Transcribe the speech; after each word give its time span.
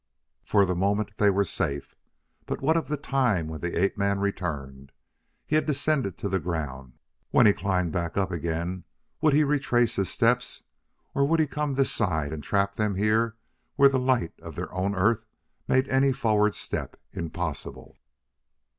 For 0.43 0.65
the 0.65 0.73
moment 0.73 1.11
they 1.17 1.29
were 1.29 1.43
safe, 1.43 1.95
but 2.47 2.59
what 2.59 2.75
of 2.75 2.87
the 2.87 2.97
time 2.97 3.47
when 3.47 3.61
the 3.61 3.79
ape 3.79 3.99
man 3.99 4.19
returned? 4.19 4.91
He 5.45 5.53
had 5.53 5.67
descended 5.67 6.17
to 6.17 6.27
the 6.27 6.39
ground; 6.39 6.93
when 7.29 7.45
he 7.45 7.53
climbed 7.53 7.91
back 7.93 8.17
again 8.17 8.83
would 9.21 9.35
he 9.35 9.43
retrace 9.43 9.97
his 9.97 10.09
steps? 10.09 10.63
Or 11.13 11.23
would 11.27 11.39
he 11.39 11.45
come 11.45 11.75
this 11.75 11.91
side 11.91 12.33
and 12.33 12.43
trap 12.43 12.77
them 12.77 12.95
here 12.95 13.35
where 13.75 13.89
the 13.89 13.99
light 13.99 14.33
of 14.41 14.55
their 14.55 14.73
own 14.73 14.95
Earth 14.95 15.23
made 15.67 15.87
any 15.87 16.11
forward 16.13 16.55
step 16.55 16.97
impossible? 17.13 17.99